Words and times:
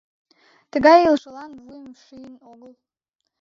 Тыгай 0.71 0.97
илышлан 1.07 1.51
вуйым 1.61 1.87
шийын 2.03 2.35
огыл. 2.51 2.71